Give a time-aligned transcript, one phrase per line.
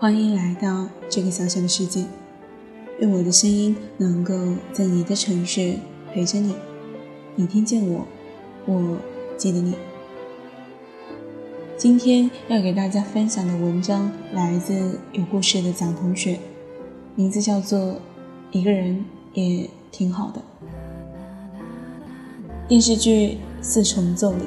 [0.00, 2.04] 欢迎来到这个小小的世界，
[3.00, 4.32] 愿我的声音能够
[4.72, 5.74] 在你的城市
[6.12, 6.54] 陪着你。
[7.34, 8.06] 你听见我，
[8.66, 8.96] 我
[9.36, 9.74] 记得你。
[11.76, 16.38] 今天要给大家分享的文章来自有故事的蒋同学，
[17.16, 17.78] 名字叫做
[18.52, 20.40] 《一个人也挺好的》。
[22.68, 23.30] 电视剧
[23.60, 24.44] 《四重奏》里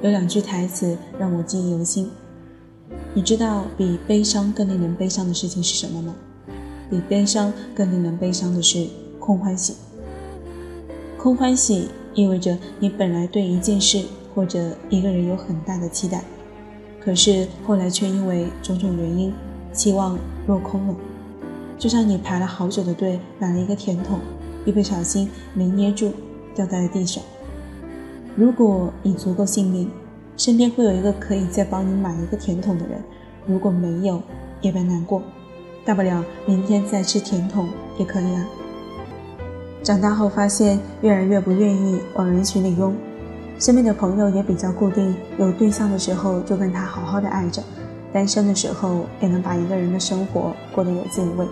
[0.00, 2.08] 有两句台词让我记忆犹新。
[3.14, 6.14] 你知道比悲伤更令人悲伤的事情是什么吗？
[6.90, 8.86] 比悲伤更令人悲伤的是
[9.18, 9.76] 空欢喜。
[11.18, 14.02] 空欢喜意味着你本来对一件事
[14.34, 16.24] 或者一个人有很大的期待，
[17.00, 19.30] 可是后来却因为种种原因，
[19.74, 20.94] 期望落空了。
[21.78, 24.20] 就像你排了好久的队，买了一个甜筒，
[24.64, 26.12] 一不小心没捏住，
[26.54, 27.22] 掉在了地上。
[28.34, 29.86] 如果你足够幸运。
[30.36, 33.02] 身边会有一个可以再帮你买一个甜筒的人，
[33.46, 34.20] 如果没有，
[34.60, 35.22] 也别难过，
[35.84, 38.46] 大不了明天再吃甜筒也可以啊。
[39.82, 42.94] 长大后发现越来越不愿意往人群里拥，
[43.58, 47.62] 身边的朋友也比较固定，有对象的时候就跟他好好的爱着，
[48.12, 51.46] 单身的时候也能把一个人的生活过得有滋有味。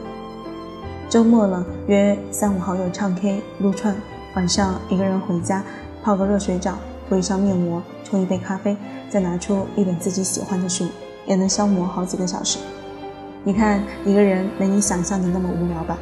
[1.08, 3.94] 周末了，约三五好友唱 K 撸串，
[4.34, 5.62] 晚上一个人回家
[6.02, 6.78] 泡个热水澡。
[7.10, 8.76] 敷一上面膜，冲一杯咖啡，
[9.10, 10.86] 再拿出一本自己喜欢的书，
[11.26, 12.60] 也能消磨好几个小时。
[13.42, 15.98] 你看，一个人没你想象的那么无聊吧？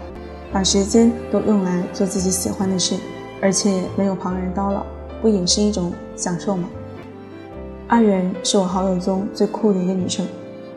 [0.52, 2.94] 把时间都用来做自己喜欢的事，
[3.40, 4.84] 而且没有旁人叨扰，
[5.22, 6.68] 不也是一种享受吗？
[7.86, 10.26] 阿元是我好友中最酷的一个女生，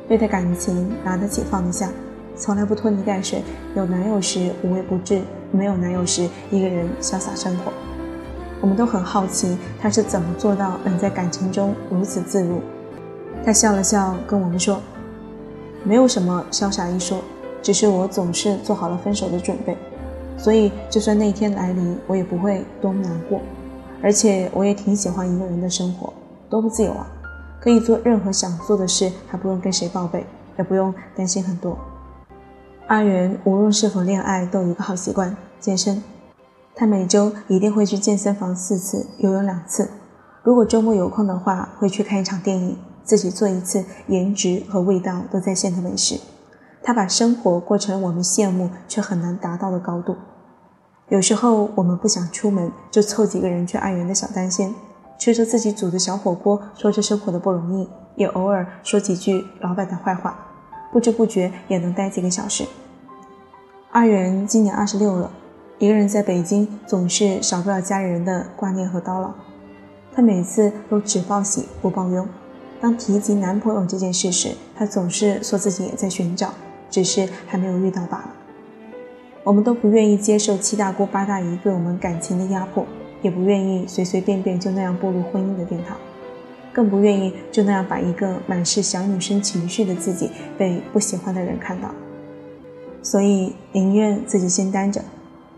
[0.07, 1.89] 对待感情拿得起放得下，
[2.37, 3.43] 从来不拖泥带水，
[3.75, 7.73] 有男友时无微不至，没有男友时一个人潇洒生活。
[8.61, 12.61] 我们都很好奇他是怎么做到能在感情中如此自如。
[13.43, 14.79] 他笑了笑，跟我们说
[15.83, 17.17] ：“没有什么潇洒一说，
[17.61, 19.75] 只是我总是做好了分手的准备，
[20.37, 23.41] 所以就算那天来临，我也不会多么难过。
[24.03, 26.13] 而且我也挺喜欢一个人的生活，
[26.49, 27.07] 多不自由啊！
[27.59, 30.25] 可以做任何想做的事，还不用跟谁报备，
[30.57, 31.75] 也不用担心很多。”
[32.87, 36.03] 阿元无论是否恋爱，都有一个好习惯：健身。
[36.75, 39.89] 他每周一定会去健身房四次，游泳两次。
[40.43, 46.19] 如果周末有空的话，会去看一场电影，自己做一次颜值和味道都在线的美食。
[46.81, 50.15] 他把生活过成我们羡慕却很难达到的高度。
[51.09, 54.73] 有时候我们不想出门，就凑几个人去爱媛的小单间，
[55.19, 60.39] 吃着自己煮的小火锅，说着生活的不容易，也偶尔说几句老板的坏话，
[60.91, 62.65] 不知不觉也能待几个小时。
[63.91, 65.29] 阿元今年二十六了。
[65.81, 69.33] 一个人在北京，总是少不了家里人的挂念和叨扰。
[70.13, 72.23] 她每次都只报喜不报忧。
[72.79, 76.53] 当提及男朋友这件事时，她总是说自己也在寻找，
[76.91, 78.29] 只是还没有遇到罢了。
[79.43, 82.85] 我们都不愿意接受七大姑八大姨对我们感情的压迫，
[83.23, 85.97] 也不愿意随随便便就那样步入婚姻的殿堂，
[86.71, 91.89] 更不愿意就那样把一个满是小女生情绪的自己被不喜欢的人看到。
[93.01, 95.01] 所以宁愿自己先单着。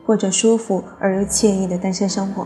[0.05, 2.45] 过着舒服而又惬意的单身生活，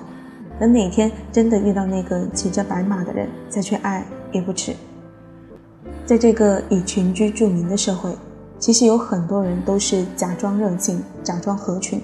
[0.59, 4.73] 等哪天真的遇到那个骑着白马的人，再去爱也不迟。
[6.05, 8.11] 在这个以群居著名的社会，
[8.59, 12.01] 其实有很多人都是假装热情、假装合群，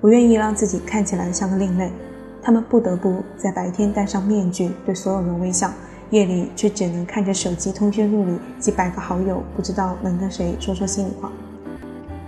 [0.00, 1.90] 不愿意让自己看起来像个另类。
[2.40, 5.70] 他们不得不在白天戴上面具对所有人微笑，
[6.10, 11.32] 夜里却只能看着手机通讯录里几百个好友，不知道能跟谁说说心里话。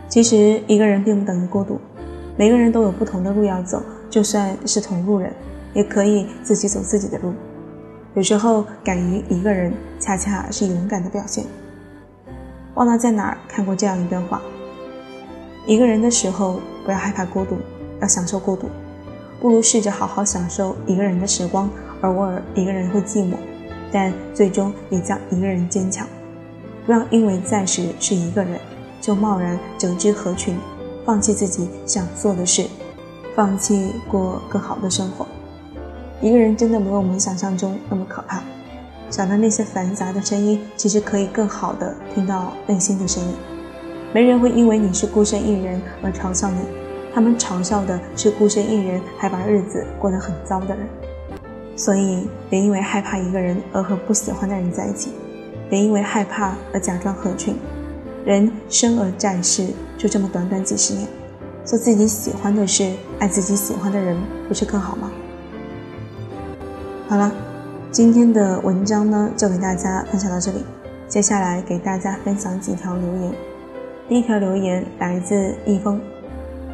[0.09, 1.81] 其实一个人并不等于孤独。
[2.39, 5.33] 每个人都有不同的路要走，就算是同路人，
[5.75, 7.35] 也可以自己走自己的路。
[8.15, 11.45] 有时候，敢于一个人，恰恰是勇敢的表现。
[12.75, 14.41] 忘了在哪儿看过这样一段话：
[15.67, 17.57] 一个人的时候，不要害怕孤独，
[18.01, 18.69] 要享受孤独。
[19.41, 21.69] 不如试着好好享受一个人的时光。
[22.03, 23.35] 偶尔一个人会寂寞，
[23.91, 26.07] 但最终也将一个人坚强。
[26.87, 28.61] 不要因为暂时是一个人，
[29.01, 30.57] 就贸然折枝合群。
[31.09, 32.67] 放弃自己想做的事，
[33.35, 35.27] 放弃过更好的生活。
[36.21, 38.43] 一个人真的没有我们想象中那么可怕。
[39.09, 43.35] 想到那些繁杂的声音，其实可以更好的听到内心的声音。
[44.13, 46.59] 没人会因为你是孤身一人而嘲笑你，
[47.15, 50.87] 他们嘲笑的是孤身一人还把日子过得很糟的人。
[51.75, 55.13] 所以，别因为害怕一个人而和不喜欢的人在一起，
[55.71, 57.57] 别因为害怕而假装合群。
[58.25, 61.09] 人生而在世，就这么短短几十年，
[61.65, 64.17] 做自己喜欢的事，爱自己喜欢的人，
[64.47, 65.11] 不是更好吗？
[67.09, 67.33] 好了，
[67.91, 70.65] 今天的文章呢，就给大家分享到这里。
[71.09, 73.33] 接下来给大家分享几条留言。
[74.09, 75.99] 第一条留言来自易峰，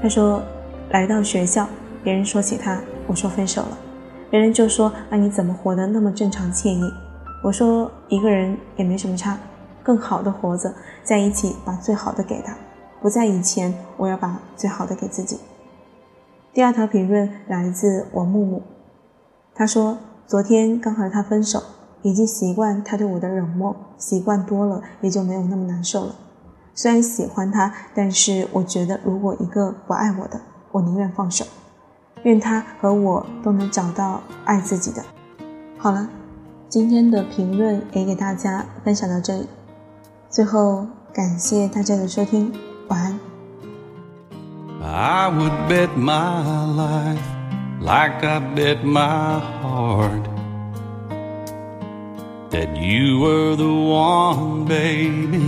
[0.02, 0.42] 他说
[0.90, 1.68] ：“来到学校，
[2.02, 3.78] 别人说起他，我说分手了，
[4.28, 6.92] 别人就说那你怎么活得那么正常惬意？
[7.44, 9.38] 我说一个人也没什么差，
[9.84, 12.56] 更好的活着，在一起把最好的给他，
[13.00, 15.38] 不在以前，我要把最好的给自己。”
[16.52, 18.62] 第二条评论来自我木木，
[19.54, 21.62] 他说：“昨天刚和他分手，
[22.02, 26.14] 已经习惯他对我的冷漠，习惯多了也就没有那么难受了。”
[26.74, 30.40] 虽然喜欢他，但是我觉得，如果一个不爱我的，
[30.72, 31.44] 我宁愿放手。
[32.22, 35.04] 愿他和我都能找到爱自己的。
[35.76, 36.08] 好了，
[36.68, 39.46] 今天的评论也给大家分享到这里。
[40.33, 42.51] 最后，感谢大家的收听，
[42.87, 43.19] 晚安。
[44.81, 46.43] I would bet my
[46.75, 47.19] life
[47.81, 50.23] like I bet my heart
[52.49, 55.41] that you were the one, baby.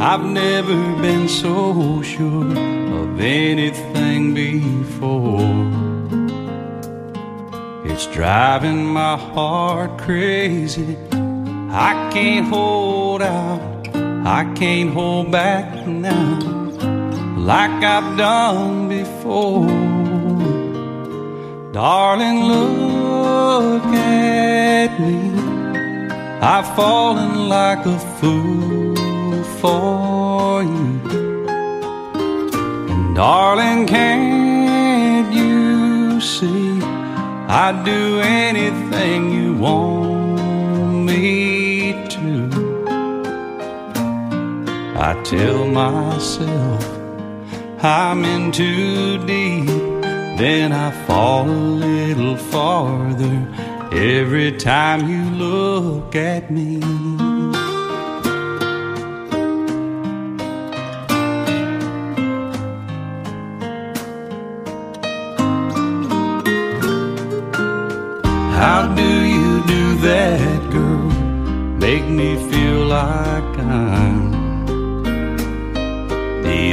[0.00, 5.40] I've never been so sure of anything before.
[7.84, 10.96] It's driving my heart crazy.
[11.70, 13.75] I can't hold out,
[14.29, 16.39] I can't hold back now,
[17.37, 19.65] like I've done before.
[21.71, 25.31] Darling, look at me.
[26.41, 31.47] I've fallen like a fool for you.
[32.91, 36.81] And darling, can't you see
[37.47, 41.56] I'd do anything you want me
[44.99, 46.83] I tell myself
[47.83, 49.67] I'm in too deep,
[50.39, 53.47] then I fall a little farther
[53.91, 56.79] every time you look at me.
[68.59, 71.11] How do you do that, girl?
[71.77, 74.06] Make me feel like I'm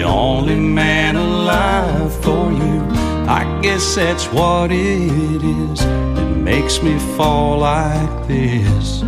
[0.04, 2.80] only man alive for you.
[3.26, 9.02] I guess that's what it is that makes me fall like this.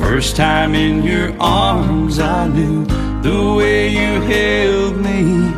[0.00, 2.84] First time in your arms, I knew
[3.22, 5.52] the way you held me,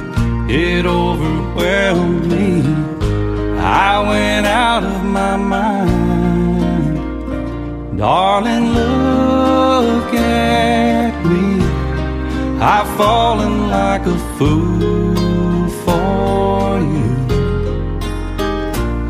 [0.52, 2.62] it overwhelmed me.
[3.60, 6.98] I went out of my mind.
[7.98, 9.07] Darling, look
[12.60, 17.14] I've fallen like a fool for you.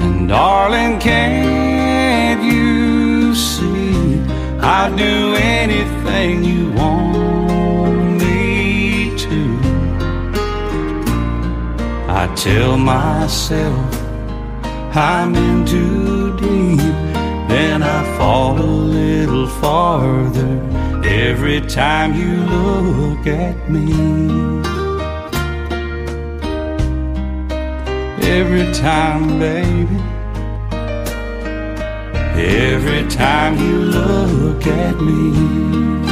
[0.05, 4.21] And darling, can't you see
[4.61, 9.59] I'd do anything you want me to?
[12.21, 13.95] I tell myself
[14.95, 16.98] I'm in too deep,
[21.59, 23.91] every time you look at me.
[28.23, 30.01] Every time, baby.
[32.41, 36.08] Every time you look at me.